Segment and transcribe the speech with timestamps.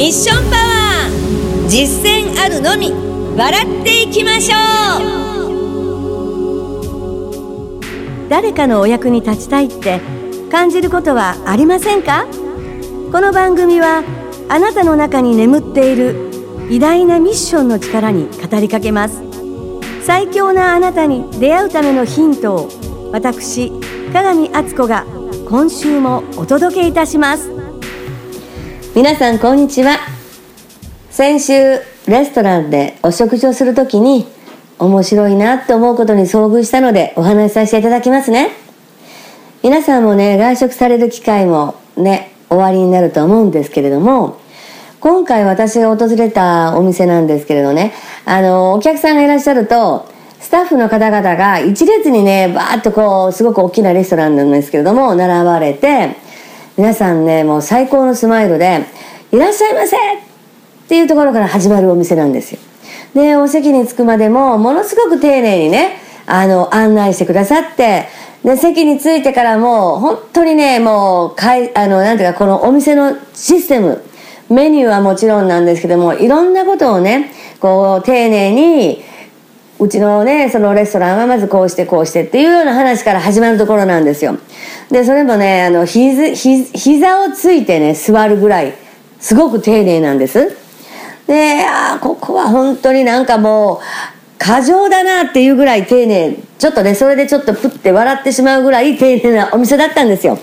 [0.00, 2.90] ミッションパワー実践あるのみ
[3.36, 4.56] 笑っていきましょ
[7.76, 8.30] う。
[8.30, 10.00] 誰かのお役に立ちたいって
[10.50, 12.24] 感じることはありませんか？
[13.12, 14.02] この番組は
[14.48, 16.30] あなたの中に眠っている
[16.70, 19.22] 偉大なミッションの力に語りかけます。
[20.06, 22.70] 最強なあなたに出会うためのヒントを
[23.12, 23.70] 私
[24.14, 25.04] 鏡敦子が
[25.46, 27.59] 今週もお届けいたします。
[28.92, 30.00] 皆さんこんにちは。
[31.10, 31.52] 先週
[32.08, 34.26] レストランでお食事をするときに
[34.80, 38.50] 面白いなと思うことに遭遇したのでお話しさせていただきますね。
[39.62, 44.40] 皆さんもね外食される機会もね終わりになると思うんですけれども
[44.98, 47.92] 今回私が訪れたお店なんですけれどね
[48.24, 50.08] あのお客さんがいらっしゃると
[50.40, 56.16] スタッフの方々が一列にねバーッとこうすごく大きなレストランなんですけれども並ばれて
[56.80, 58.86] 皆さんねもう最高のスマイルで
[59.32, 60.00] 「いらっしゃいませ!」っ
[60.88, 62.58] ていうところから始まるお店なんですよ
[63.14, 68.06] でお席に着くまでもものすごく丁寧にねあの案内してくださって
[68.42, 74.02] で席に着いてからもう本当にねもうかいあのなんていうかこのお店のシステム
[74.48, 79.04] メニューはもちろんなんですけどもいろんなことをねこう丁寧に
[79.80, 84.36] うちのねそのレストランはまずこうしてこうしてっていうような話から始まるところなんですよ。
[84.90, 88.74] でそれもねあのひずひ膝をついてね座るぐらい
[89.18, 90.54] すごく丁寧なんです。
[91.26, 93.80] でああここは本当になんかもう
[94.36, 96.36] 過剰だなっていうぐらい丁寧。
[96.58, 100.38] ちょっとねそれでちょっとプッて笑ってしまうぐらい丁寧なお店だったんですよ。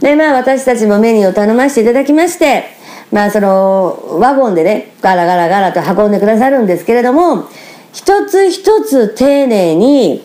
[0.00, 2.64] でまあ私たちもメニューを頼ませていただきまして
[3.10, 7.48] まあそのワゴンでねガラガラガラと運んでくださるんですけれども
[7.92, 10.22] 一つ一つ丁寧に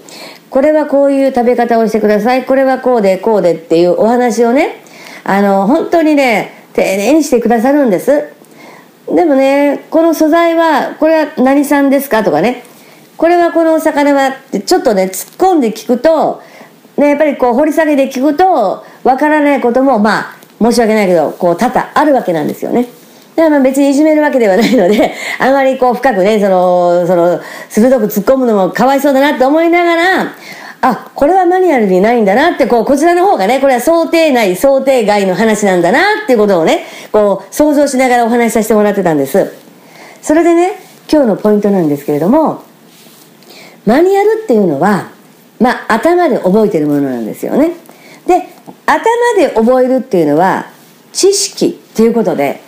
[0.50, 4.84] これはこういう食べ方をしてくださいこれはこうでこうでっていうお話をね
[5.24, 8.30] あの本当にね丁寧にしてくださるんです。
[9.08, 12.24] でもねこの素材はこれは何産ですか？
[12.24, 12.64] とかね。
[13.18, 16.42] これはこのお魚はってちょっとね突っ込んで聞くと
[16.98, 22.88] ねやっぱりこう掘り下げて聞くとわからないこともまあ申し訳ないけどこう多々あるわけなんですよね。
[23.36, 30.34] だからまあ別にいじめるわけではないので あまりこう深くねそのその鋭く突っ込むのもかわいそうだなって思いながら
[30.82, 39.52] あこれはマニュアルにないんだなってこうこちらの方がねこれは想定内想定外の話なんだなっていうことをねこう想像しながらお話しさせてもらってたんです。
[40.22, 40.80] それでね
[41.12, 42.64] 今日のポイントなんですけれども
[43.86, 45.10] マニュアルっていうのは
[45.60, 47.72] まあ頭で覚えてるものなんですよね。
[48.28, 48.48] で
[48.86, 49.04] 頭
[49.38, 50.68] で覚えるっていうのは
[51.14, 52.62] 知識っていうことで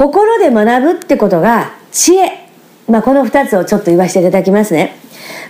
[0.00, 2.48] 心で学ぶってことが知恵、
[2.88, 4.94] まあ、この2つをちょっと言わせていただきますね。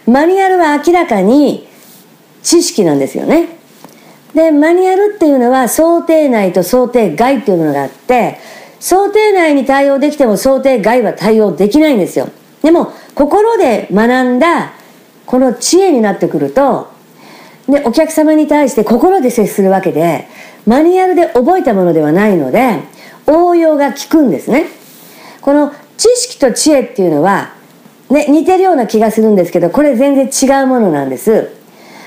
[0.08, 1.68] マニュアルは明らかに
[2.42, 3.46] 知識なんですよね。
[4.34, 8.38] でマニュアルっていうのは想定内と想定外っていうものがあって
[8.80, 12.28] 想定内に対応できても想定外は対応できないんですよ。
[12.62, 14.72] でも心で学んだ
[15.26, 16.88] この知恵になってくると
[17.68, 20.26] でお客様に対して心で接するわけで
[20.66, 22.80] マニュアルで覚えたものではないので
[23.30, 24.66] 応用が効くんですね。
[25.40, 27.52] この知識と知恵っていうのは、
[28.10, 31.50] ね、似てるような気がするんですけどこれ全然違うものなんです。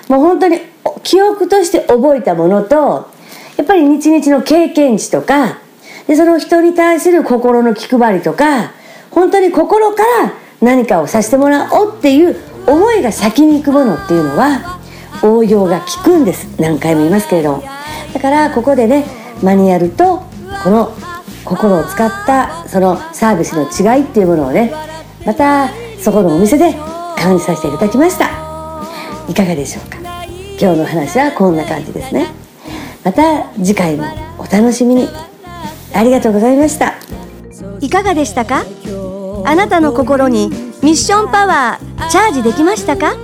[0.10, 0.60] もう本当に
[1.04, 3.10] 記憶として覚えたものと
[3.58, 5.60] やっぱり日々の経験値とか
[6.08, 8.72] でその人に対する心の気配りとか
[9.12, 12.36] 本当に心から何かをさせてもらおうっていう
[12.68, 14.80] 思いが先に行くものっていうのは
[15.24, 16.60] 応用が効くんです。
[16.60, 17.64] 何回も言いますけれども。
[18.14, 19.06] だからここでね
[19.42, 20.24] マニュアルと
[20.64, 20.94] この
[21.46, 24.74] 心を使ったそのサービスの違いっていうものをね
[25.26, 26.74] またそこのお店で
[27.18, 28.30] 感じさせていただきました。
[29.30, 29.98] いかがでしょうか？
[30.60, 32.28] 今日の話はこんな感じですね。
[33.04, 34.04] また次回も
[34.38, 35.08] お楽しみに。
[35.96, 36.96] ありがとうございました。
[37.80, 38.64] いかがでしたか？
[39.46, 40.50] あなたの心に
[40.82, 43.16] ミッションパワーチャージできましたか？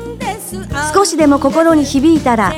[0.94, 2.54] 少しでも心に響いたら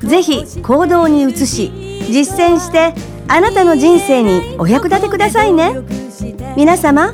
[0.00, 1.70] ぜひ行動に移し
[2.10, 2.94] 実践して
[3.32, 5.76] あなたの人生にお役立てくださいね。
[6.56, 7.12] 皆様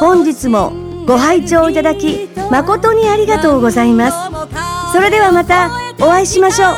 [0.00, 0.72] 本日も
[1.04, 4.16] ご拝聴いただき誠にありがとうございます。
[4.90, 5.70] それではまた
[6.00, 6.72] お会いしましょう。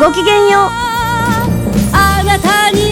[0.00, 0.62] ごきげんよう。
[1.92, 2.85] あなたに